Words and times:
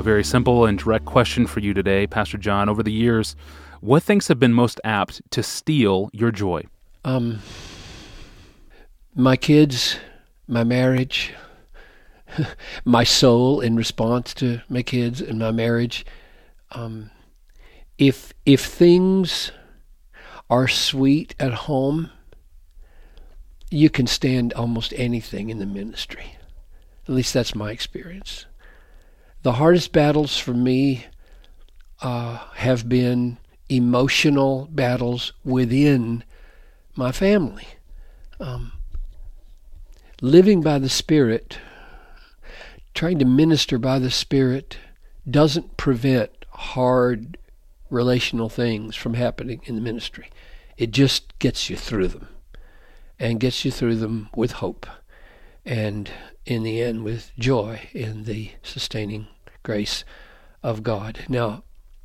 A 0.00 0.02
very 0.02 0.24
simple 0.24 0.64
and 0.64 0.78
direct 0.78 1.04
question 1.04 1.46
for 1.46 1.60
you 1.60 1.74
today, 1.74 2.06
Pastor 2.06 2.38
John. 2.38 2.70
Over 2.70 2.82
the 2.82 2.90
years, 2.90 3.36
what 3.82 4.02
things 4.02 4.28
have 4.28 4.38
been 4.40 4.54
most 4.54 4.80
apt 4.82 5.20
to 5.30 5.42
steal 5.42 6.08
your 6.14 6.30
joy? 6.30 6.62
Um, 7.04 7.40
my 9.14 9.36
kids, 9.36 9.98
my 10.48 10.64
marriage, 10.64 11.34
my 12.86 13.04
soul 13.04 13.60
in 13.60 13.76
response 13.76 14.32
to 14.36 14.62
my 14.70 14.82
kids 14.82 15.20
and 15.20 15.38
my 15.38 15.50
marriage. 15.50 16.06
Um, 16.72 17.10
if 17.98 18.32
if 18.46 18.64
things 18.64 19.52
are 20.48 20.66
sweet 20.66 21.34
at 21.38 21.52
home, 21.52 22.08
you 23.70 23.90
can 23.90 24.06
stand 24.06 24.54
almost 24.54 24.94
anything 24.96 25.50
in 25.50 25.58
the 25.58 25.66
ministry. 25.66 26.36
At 27.06 27.12
least 27.12 27.34
that's 27.34 27.54
my 27.54 27.70
experience. 27.70 28.46
The 29.42 29.52
hardest 29.52 29.92
battles 29.92 30.36
for 30.36 30.52
me 30.52 31.06
uh, 32.02 32.38
have 32.56 32.88
been 32.88 33.38
emotional 33.70 34.68
battles 34.70 35.32
within 35.44 36.24
my 36.94 37.10
family. 37.10 37.66
Um, 38.38 38.72
living 40.20 40.60
by 40.60 40.78
the 40.78 40.88
Spirit, 40.90 41.58
trying 42.92 43.18
to 43.18 43.24
minister 43.24 43.78
by 43.78 43.98
the 43.98 44.10
Spirit, 44.10 44.76
doesn't 45.28 45.76
prevent 45.78 46.44
hard 46.50 47.38
relational 47.88 48.50
things 48.50 48.94
from 48.94 49.14
happening 49.14 49.62
in 49.64 49.74
the 49.74 49.80
ministry. 49.80 50.28
It 50.76 50.90
just 50.90 51.38
gets 51.38 51.70
you 51.70 51.76
through 51.76 52.08
them 52.08 52.28
and 53.18 53.40
gets 53.40 53.64
you 53.64 53.70
through 53.70 53.96
them 53.96 54.28
with 54.34 54.52
hope 54.52 54.86
and 55.64 56.10
in 56.46 56.62
the 56.62 56.80
end 56.80 57.04
with 57.04 57.32
joy 57.38 57.88
in 57.92 58.24
the 58.24 58.50
sustaining 58.62 59.26
grace 59.62 60.04
of 60.62 60.82
God. 60.82 61.20
Now, 61.28 61.64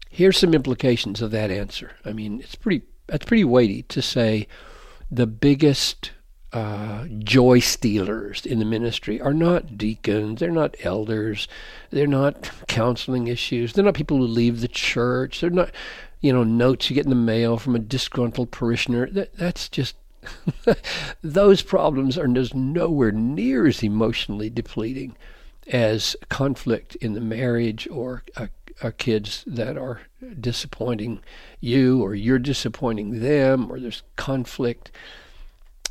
here's 0.10 0.38
some 0.38 0.54
implications 0.54 1.22
of 1.22 1.32
that 1.32 1.52
answer. 1.52 1.92
I 2.06 2.14
mean, 2.14 2.40
it's 2.40 2.56
pretty 2.56 2.84
that's 3.08 3.26
pretty 3.26 3.44
weighty 3.44 3.84
to 3.84 4.02
say 4.02 4.48
the 5.12 5.28
biggest 5.28 6.12
uh, 6.54 7.06
joy 7.20 7.60
stealers 7.60 8.46
in 8.46 8.60
the 8.60 8.66
ministry 8.66 9.20
are 9.20 9.34
not 9.34 9.78
deacons, 9.78 10.40
they're 10.40 10.50
not 10.52 10.76
elders, 10.84 11.48
they're 11.90 12.08
not 12.08 12.50
counseling 12.68 13.28
issues, 13.28 13.74
they're 13.74 13.84
not 13.84 13.94
people 13.94 14.18
who 14.18 14.24
leave 14.26 14.62
the 14.62 14.68
church, 14.68 15.42
they're 15.42 15.50
not, 15.50 15.72
you 16.22 16.32
know, 16.32 16.44
notes 16.44 16.90
you 16.90 16.96
get 16.96 17.06
in 17.06 17.10
the 17.10 17.16
mail 17.16 17.58
from 17.58 17.76
a 17.76 17.80
disgruntled 17.80 18.52
parishioner. 18.52 19.10
That, 19.10 19.36
that's 19.36 19.68
just, 19.68 19.98
those 21.22 21.62
problems 21.62 22.18
are 22.18 22.28
just 22.28 22.56
nowhere 22.56 23.12
near 23.12 23.68
as 23.68 23.84
emotionally 23.84 24.50
depleting 24.50 25.18
as 25.68 26.16
conflict 26.30 26.96
in 26.98 27.14
the 27.14 27.22
marriage 27.22 27.88
or 27.90 28.24
a, 28.36 28.50
a 28.82 28.92
kids 28.92 29.44
that 29.48 29.78
are 29.78 30.02
disappointing 30.40 31.22
you 31.60 32.02
or 32.02 32.14
you're 32.16 32.40
disappointing 32.40 33.20
them 33.22 33.72
or 33.72 33.80
there's 33.80 34.04
conflict. 34.16 34.92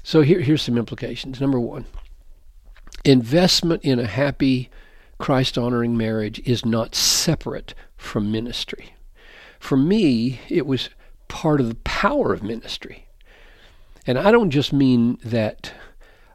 So 0.03 0.23
here, 0.23 0.41
here's 0.41 0.63
some 0.63 0.79
implications. 0.79 1.41
Number 1.41 1.59
one, 1.59 1.87
investment 3.05 3.83
in 3.85 3.99
a 3.99 4.07
happy, 4.07 4.71
Christ 5.19 5.57
honoring 5.57 5.97
marriage 5.97 6.41
is 6.41 6.65
not 6.65 6.95
separate 6.95 7.75
from 7.97 8.31
ministry. 8.31 8.95
For 9.59 9.77
me, 9.77 10.41
it 10.49 10.67
was 10.67 10.91
part 11.29 11.61
of 11.61 11.69
the 11.69 11.77
power 11.77 12.33
of 12.33 12.43
ministry. 12.43 13.07
And 14.07 14.19
I 14.19 14.31
don't 14.31 14.51
just 14.51 14.73
mean 14.73 15.19
that 15.25 15.73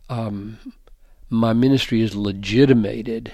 um, 0.09 0.57
my 1.29 1.53
ministry 1.53 2.01
is 2.01 2.15
legitimated 2.15 3.33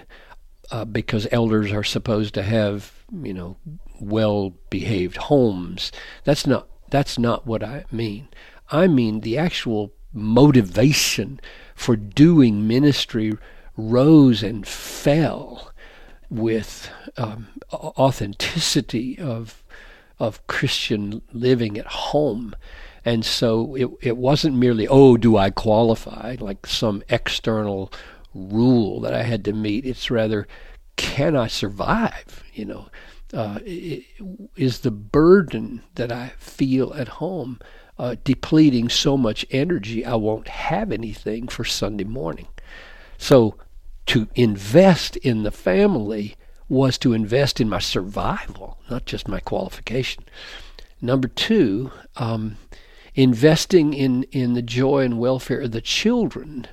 uh, 0.71 0.85
because 0.85 1.27
elders 1.31 1.71
are 1.71 1.83
supposed 1.83 2.33
to 2.33 2.43
have, 2.43 2.91
you 3.11 3.33
know, 3.33 3.57
well 3.99 4.55
behaved 4.70 5.17
homes. 5.17 5.92
That's 6.23 6.45
not 6.45 6.67
that's 6.89 7.17
not 7.17 7.47
what 7.47 7.64
I 7.64 7.86
mean. 7.92 8.27
I 8.71 8.87
mean 8.87 9.21
the 9.21 9.37
actual 9.37 9.93
motivation 10.14 11.39
for 11.75 11.95
doing 11.95 12.67
ministry 12.67 13.33
rose 13.77 14.43
and 14.43 14.67
fell 14.67 15.71
with 16.30 16.89
um, 17.17 17.47
authenticity 17.71 19.17
of 19.20 19.64
of 20.20 20.45
Christian 20.47 21.21
living 21.33 21.77
at 21.77 21.87
home. 21.87 22.55
And 23.05 23.23
so 23.23 23.76
it, 23.76 23.88
it 24.02 24.17
wasn't 24.17 24.58
merely, 24.58 24.88
oh, 24.88 25.16
do 25.16 25.38
I 25.38 25.52
qualify, 25.52 26.38
like 26.39 26.66
some 26.66 27.04
external 27.08 27.93
rule 28.33 28.99
that 29.02 29.14
I 29.14 29.21
had 29.21 29.45
to 29.45 29.54
meet. 29.54 29.86
It's 29.86 30.10
rather, 30.10 30.48
can 30.95 31.36
I 31.36 31.48
survive? 31.48 32.44
You 32.54 32.65
know, 32.65 32.89
uh, 33.32 33.60
is 34.55 34.80
the 34.80 34.92
burden 34.92 35.83
that 35.95 36.11
I 36.11 36.33
feel 36.38 36.94
at 36.95 37.08
home 37.08 37.60
uh, 37.98 38.15
depleting 38.23 38.89
so 38.89 39.17
much 39.17 39.45
energy 39.52 40.05
I 40.05 40.15
won't 40.15 40.48
have 40.48 40.92
anything 40.92 41.48
for 41.48 41.64
Sunday 41.64 42.04
morning. 42.04 42.48
So 43.17 43.55
to 44.08 44.27
invest 44.36 45.15
in 45.17 45.44
the 45.44 45.52
family 45.52 46.36
was 46.67 46.98
to 46.98 47.14
invest 47.14 47.61
in 47.61 47.70
my 47.70 47.80
survival, 47.80 48.80
not 48.89 49.05
just 49.05 49.27
my 49.27 49.39
qualification. 49.39 50.26
Number 51.02 51.27
two, 51.27 51.92
um, 52.17 52.58
investing 53.15 53.93
in, 53.93 54.23
in 54.23 54.53
the 54.53 54.61
joy 54.61 54.99
and 54.99 55.17
welfare 55.17 55.61
of 55.61 55.71
the 55.71 55.81
children, 55.81 56.67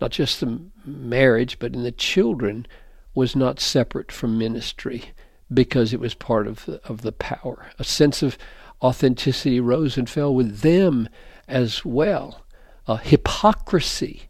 not 0.00 0.10
just 0.10 0.40
the 0.40 0.60
marriage, 0.84 1.58
but 1.58 1.74
in 1.74 1.82
the 1.82 1.92
children, 1.92 2.66
was 3.14 3.34
not 3.34 3.58
separate 3.58 4.12
from 4.12 4.38
ministry 4.38 5.04
because 5.52 5.92
it 5.92 6.00
was 6.00 6.14
part 6.14 6.46
of 6.46 6.64
the, 6.66 6.80
of 6.84 7.02
the 7.02 7.12
power. 7.12 7.66
A 7.78 7.84
sense 7.84 8.22
of 8.22 8.38
authenticity 8.82 9.60
rose 9.60 9.96
and 9.96 10.08
fell 10.08 10.34
with 10.34 10.60
them 10.60 11.08
as 11.48 11.84
well. 11.84 12.42
Uh, 12.86 12.96
hypocrisy 12.96 14.24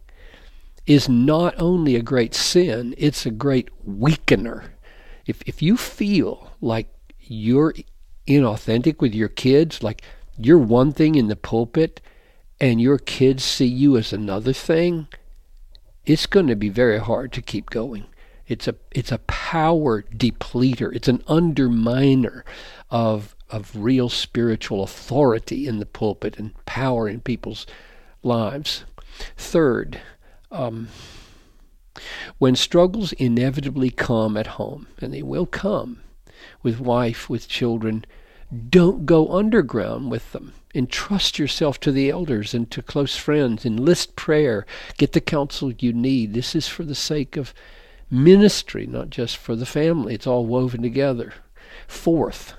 is 0.85 1.07
not 1.07 1.55
only 1.57 1.95
a 1.95 2.01
great 2.01 2.33
sin, 2.33 2.93
it's 2.97 3.25
a 3.25 3.31
great 3.31 3.69
weakener. 3.87 4.65
If, 5.25 5.41
if 5.45 5.61
you 5.61 5.77
feel 5.77 6.51
like 6.61 6.93
you're 7.19 7.73
inauthentic 8.27 8.99
with 8.99 9.15
your 9.15 9.29
kids, 9.29 9.81
like 9.81 10.03
you're 10.37 10.57
one 10.57 10.91
thing 10.91 11.15
in 11.15 11.27
the 11.27 11.35
pulpit 11.35 12.01
and 12.59 12.81
your 12.81 12.97
kids 12.97 13.43
see 13.43 13.65
you 13.65 13.97
as 13.97 14.13
another 14.13 14.53
thing, 14.53 15.07
it's 16.05 16.25
going 16.25 16.47
to 16.47 16.55
be 16.55 16.69
very 16.69 16.99
hard 16.99 17.31
to 17.33 17.41
keep 17.41 17.69
going. 17.69 18.05
It's 18.47 18.67
a 18.67 18.75
it's 18.91 19.11
a 19.11 19.19
power 19.19 20.01
depleter. 20.03 20.93
It's 20.93 21.07
an 21.07 21.19
underminer 21.19 22.43
of 22.89 23.35
of 23.49 23.71
real 23.75 24.09
spiritual 24.09 24.83
authority 24.83 25.67
in 25.67 25.79
the 25.79 25.85
pulpit 25.85 26.37
and 26.37 26.53
power 26.65 27.07
in 27.07 27.21
people's 27.21 27.65
lives. 28.21 28.83
Third, 29.37 30.01
um, 30.51 30.89
when 32.37 32.55
struggles 32.55 33.13
inevitably 33.13 33.91
come 33.91 34.35
at 34.35 34.47
home, 34.47 34.87
and 34.99 35.13
they 35.13 35.21
will 35.21 35.45
come 35.45 36.01
with 36.63 36.79
wife, 36.79 37.29
with 37.29 37.47
children, 37.47 38.05
don't 38.69 39.05
go 39.05 39.29
underground 39.29 40.11
with 40.11 40.31
them. 40.31 40.53
Entrust 40.75 41.37
yourself 41.37 41.79
to 41.81 41.91
the 41.91 42.09
elders 42.09 42.53
and 42.53 42.69
to 42.71 42.81
close 42.81 43.15
friends. 43.15 43.65
Enlist 43.65 44.15
prayer. 44.15 44.65
Get 44.97 45.11
the 45.11 45.21
counsel 45.21 45.71
you 45.71 45.93
need. 45.93 46.33
This 46.33 46.55
is 46.55 46.67
for 46.67 46.83
the 46.83 46.95
sake 46.95 47.37
of 47.37 47.53
ministry, 48.09 48.87
not 48.87 49.09
just 49.09 49.37
for 49.37 49.55
the 49.55 49.65
family. 49.65 50.15
It's 50.15 50.27
all 50.27 50.45
woven 50.45 50.81
together. 50.81 51.33
Fourth, 51.87 52.53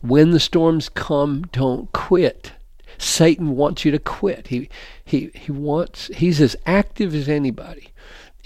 when 0.00 0.30
the 0.30 0.40
storms 0.40 0.88
come, 0.88 1.42
don't 1.52 1.90
quit. 1.92 2.52
Satan 2.98 3.56
wants 3.56 3.84
you 3.84 3.90
to 3.90 3.98
quit. 3.98 4.48
He 4.48 4.68
he 5.04 5.30
he 5.34 5.52
wants 5.52 6.06
he's 6.08 6.40
as 6.40 6.56
active 6.64 7.14
as 7.14 7.28
anybody 7.28 7.88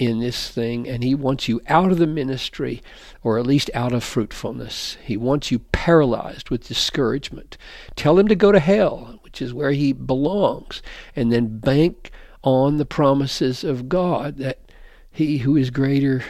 in 0.00 0.18
this 0.18 0.48
thing 0.48 0.88
and 0.88 1.04
he 1.04 1.14
wants 1.14 1.46
you 1.46 1.60
out 1.68 1.92
of 1.92 1.98
the 1.98 2.06
ministry 2.06 2.82
or 3.22 3.38
at 3.38 3.46
least 3.46 3.70
out 3.74 3.92
of 3.92 4.02
fruitfulness. 4.02 4.96
He 5.04 5.14
wants 5.14 5.50
you 5.50 5.58
paralyzed 5.58 6.48
with 6.48 6.66
discouragement. 6.66 7.58
Tell 7.96 8.18
him 8.18 8.26
to 8.28 8.34
go 8.34 8.50
to 8.50 8.60
hell, 8.60 9.18
which 9.20 9.42
is 9.42 9.52
where 9.52 9.72
he 9.72 9.92
belongs, 9.92 10.80
and 11.14 11.30
then 11.30 11.58
bank 11.58 12.10
on 12.42 12.78
the 12.78 12.86
promises 12.86 13.62
of 13.62 13.90
God 13.90 14.38
that 14.38 14.58
he 15.12 15.38
who 15.38 15.54
is 15.54 15.68
greater 15.68 16.24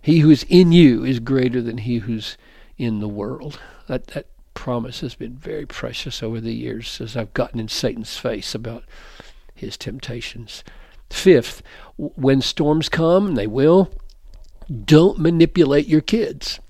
he 0.00 0.20
who 0.20 0.30
is 0.30 0.46
in 0.48 0.72
you 0.72 1.04
is 1.04 1.20
greater 1.20 1.60
than 1.60 1.76
he 1.76 1.98
who's 1.98 2.38
in 2.78 3.00
the 3.00 3.08
world. 3.08 3.60
That 3.86 4.06
that 4.08 4.28
promise 4.54 5.00
has 5.00 5.14
been 5.14 5.36
very 5.36 5.66
precious 5.66 6.22
over 6.22 6.40
the 6.40 6.54
years 6.54 7.02
as 7.02 7.18
I've 7.18 7.34
gotten 7.34 7.60
in 7.60 7.68
Satan's 7.68 8.16
face 8.16 8.54
about 8.54 8.84
his 9.54 9.76
temptations. 9.76 10.64
Fifth, 11.10 11.62
when 11.96 12.40
storms 12.40 12.88
come, 12.88 13.28
and 13.28 13.36
they 13.36 13.46
will, 13.46 13.90
don't 14.84 15.18
manipulate 15.18 15.86
your 15.86 16.00
kids 16.00 16.60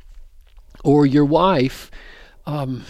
or 0.82 1.06
your 1.06 1.25
wife. 1.25 1.90
Um, 2.46 2.84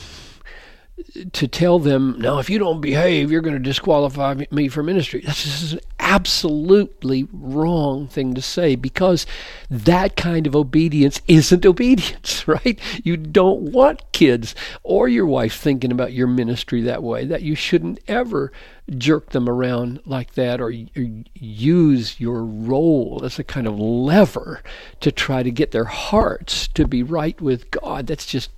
to 1.32 1.48
tell 1.48 1.78
them, 1.78 2.16
now, 2.18 2.38
if 2.38 2.48
you 2.48 2.58
don't 2.58 2.80
behave, 2.80 3.30
you're 3.30 3.40
going 3.40 3.56
to 3.56 3.58
disqualify 3.58 4.44
me 4.50 4.68
for 4.68 4.82
ministry. 4.82 5.22
That's 5.24 5.42
just 5.42 5.72
an 5.74 5.80
absolutely 6.10 7.28
wrong 7.32 8.08
thing 8.08 8.34
to 8.34 8.42
say 8.42 8.74
because 8.74 9.26
that 9.70 10.16
kind 10.16 10.44
of 10.44 10.56
obedience 10.56 11.20
isn't 11.28 11.64
obedience, 11.64 12.48
right? 12.48 12.80
You 13.04 13.16
don't 13.16 13.70
want 13.70 14.10
kids 14.10 14.56
or 14.82 15.06
your 15.06 15.24
wife 15.24 15.56
thinking 15.56 15.92
about 15.92 16.12
your 16.12 16.26
ministry 16.26 16.82
that 16.82 17.04
way, 17.04 17.24
that 17.26 17.42
you 17.42 17.54
shouldn't 17.54 18.00
ever 18.08 18.50
jerk 18.98 19.30
them 19.30 19.48
around 19.48 20.00
like 20.04 20.34
that 20.34 20.60
or, 20.60 20.72
or 20.96 21.06
use 21.34 22.18
your 22.18 22.44
role 22.44 23.20
as 23.24 23.38
a 23.38 23.44
kind 23.44 23.68
of 23.68 23.78
lever 23.78 24.64
to 24.98 25.12
try 25.12 25.44
to 25.44 25.50
get 25.52 25.70
their 25.70 25.84
hearts 25.84 26.66
to 26.66 26.88
be 26.88 27.04
right 27.04 27.40
with 27.40 27.70
God. 27.70 28.08
That's 28.08 28.26
just 28.26 28.50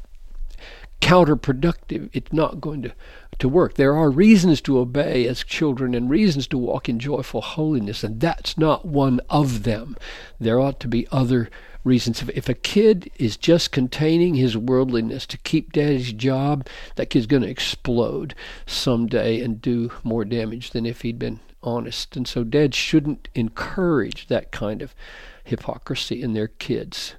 counterproductive. 1.03 2.09
It's 2.15 2.33
not 2.33 2.63
going 2.63 2.81
to, 2.81 2.95
to 3.43 3.49
work. 3.49 3.75
There 3.75 3.97
are 3.97 4.09
reasons 4.09 4.61
to 4.63 4.79
obey 4.79 5.27
as 5.27 5.43
children 5.43 5.97
and 5.97 6.09
reasons 6.09 6.47
to 6.47 6.59
walk 6.59 6.89
in 6.89 7.01
joyful 7.01 7.41
holiness, 7.41 8.05
and 8.05 8.21
that's 8.21 8.57
not 8.57 8.87
one 8.87 9.21
of 9.29 9.65
them. 9.65 9.97
There 10.39 10.61
ought 10.61 10.79
to 10.79 10.89
be 10.89 11.09
other 11.11 11.51
reasons. 11.83 12.23
If, 12.23 12.49
a 12.49 12.55
kid 12.55 13.11
is 13.17 13.37
just 13.37 13.73
containing 13.73 14.37
his 14.37 14.57
worldliness 14.57 15.27
to 15.27 15.39
keep 15.39 15.73
daddy's 15.73 16.13
job, 16.13 16.69
that 16.95 17.11
kid's 17.11 17.27
going 17.27 17.43
to 17.43 17.49
explode 17.49 18.37
someday 18.65 19.41
and 19.41 19.61
do 19.61 19.91
more 20.05 20.25
damage 20.25 20.71
than 20.71 20.87
if 20.87 21.03
he'd 21.03 21.19
been 21.19 21.41
honest. 21.65 22.17
And 22.17 22.29
so 22.29 22.45
dads 22.45 22.77
shouldn't 22.77 23.27
encourage 23.35 24.29
that 24.29 24.53
kind 24.53 24.83
of 24.83 24.95
hypocrisy 25.43 26.23
in 26.23 26.33
their 26.33 26.47
kids. 26.47 27.17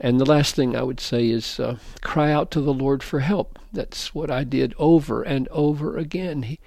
And 0.00 0.18
the 0.18 0.24
last 0.24 0.54
thing 0.54 0.74
I 0.74 0.82
would 0.82 0.98
say 0.98 1.28
is 1.28 1.60
uh, 1.60 1.76
cry 2.00 2.32
out 2.32 2.50
to 2.52 2.60
the 2.62 2.72
Lord 2.72 3.02
for 3.02 3.20
help. 3.20 3.58
That's 3.70 4.14
what 4.14 4.30
I 4.30 4.44
did 4.44 4.74
over 4.78 5.22
and 5.22 5.46
over 5.48 5.98
again. 5.98 6.44
He, 6.44 6.58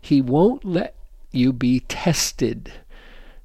he 0.00 0.22
won't 0.22 0.64
let 0.64 0.94
you 1.30 1.52
be 1.52 1.80
tested 1.80 2.72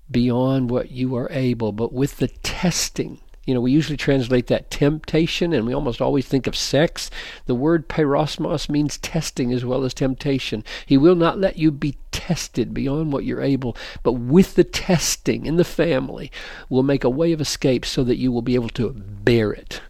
beyond 0.10 0.70
what 0.70 0.92
you 0.92 1.16
are 1.16 1.30
able, 1.32 1.74
but 1.74 1.92
with 1.92 2.18
the 2.18 2.30
testing, 2.30 3.20
you 3.46 3.54
know, 3.54 3.60
we 3.60 3.72
usually 3.72 3.98
translate 3.98 4.48
that 4.48 4.72
temptation, 4.72 5.52
and 5.52 5.68
we 5.68 5.74
almost 5.74 6.02
always 6.02 6.26
think 6.26 6.48
of 6.48 6.56
sex. 6.56 7.10
The 7.46 7.56
word 7.56 7.90
peirasmos 7.90 8.70
means 8.70 8.98
testing 9.00 9.52
as 9.52 9.66
well 9.66 9.84
as 9.84 9.94
temptation. 9.94 10.64
He 10.86 10.98
will 10.98 11.16
not 11.16 11.40
let 11.40 11.58
you 11.58 11.72
be 11.72 11.98
tested 12.12 12.74
beyond 12.74 13.12
what 13.12 13.26
you're 13.26 13.42
able, 13.42 13.76
but 14.02 14.14
with 14.14 14.56
the 14.56 14.64
testing 14.64 15.46
in 15.46 15.58
the 15.58 15.66
family, 15.66 16.32
will 16.70 16.84
make 16.84 17.04
a 17.04 17.10
way 17.10 17.34
of 17.34 17.42
escape 17.42 17.86
so 17.86 18.04
that 18.04 18.18
you 18.18 18.32
will 18.32 18.42
be 18.42 18.56
able 18.56 18.70
to 18.70 18.92
bear 18.92 19.52
it. 19.52 19.82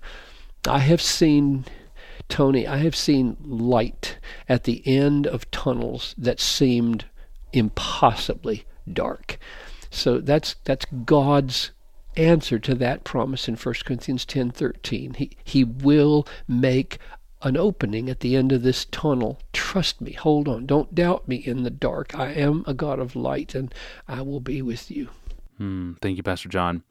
I 0.67 0.79
have 0.79 1.01
seen 1.01 1.65
Tony, 2.29 2.65
I 2.65 2.77
have 2.77 2.95
seen 2.95 3.37
light 3.43 4.17
at 4.49 4.63
the 4.63 4.81
end 4.87 5.27
of 5.27 5.51
tunnels 5.51 6.15
that 6.17 6.39
seemed 6.39 7.05
impossibly 7.51 8.65
dark. 8.91 9.37
So 9.91 10.19
that's 10.19 10.55
that's 10.63 10.85
God's 11.05 11.71
answer 12.17 12.59
to 12.59 12.75
that 12.75 13.03
promise 13.03 13.47
in 13.47 13.55
1 13.55 13.75
Corinthians 13.85 14.25
10:13. 14.25 15.15
He 15.15 15.31
he 15.43 15.63
will 15.63 16.27
make 16.47 16.97
an 17.41 17.57
opening 17.57 18.09
at 18.09 18.21
the 18.21 18.35
end 18.35 18.51
of 18.51 18.63
this 18.63 18.85
tunnel. 18.85 19.39
Trust 19.51 20.01
me. 20.01 20.13
Hold 20.13 20.47
on. 20.47 20.65
Don't 20.65 20.95
doubt 20.95 21.27
me 21.27 21.35
in 21.35 21.63
the 21.63 21.69
dark. 21.69 22.17
I 22.17 22.31
am 22.31 22.63
a 22.65 22.73
God 22.73 22.99
of 22.99 23.15
light 23.15 23.53
and 23.53 23.73
I 24.07 24.21
will 24.21 24.39
be 24.39 24.61
with 24.61 24.89
you. 24.89 25.09
Hmm. 25.57 25.93
Thank 26.01 26.17
you, 26.17 26.23
Pastor 26.23 26.49
John. 26.49 26.83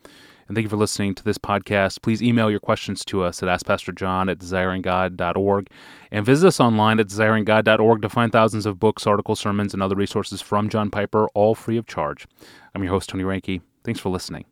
And 0.48 0.56
thank 0.56 0.64
you 0.64 0.68
for 0.68 0.76
listening 0.76 1.14
to 1.14 1.24
this 1.24 1.38
podcast. 1.38 2.02
Please 2.02 2.22
email 2.22 2.50
your 2.50 2.60
questions 2.60 3.04
to 3.06 3.22
us 3.22 3.42
at 3.42 3.48
AskPastorJohn 3.48 4.30
at 4.30 4.38
desiringgod.org 4.38 5.68
and 6.10 6.26
visit 6.26 6.46
us 6.46 6.60
online 6.60 7.00
at 7.00 7.06
desiringgod.org 7.06 8.02
to 8.02 8.08
find 8.08 8.32
thousands 8.32 8.66
of 8.66 8.78
books, 8.78 9.06
articles, 9.06 9.40
sermons, 9.40 9.72
and 9.72 9.82
other 9.82 9.96
resources 9.96 10.42
from 10.42 10.68
John 10.68 10.90
Piper, 10.90 11.28
all 11.28 11.54
free 11.54 11.78
of 11.78 11.86
charge. 11.86 12.26
I'm 12.74 12.82
your 12.82 12.92
host, 12.92 13.08
Tony 13.08 13.24
Reinke. 13.24 13.62
Thanks 13.84 14.00
for 14.00 14.10
listening. 14.10 14.44